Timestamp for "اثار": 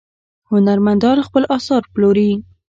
1.57-1.81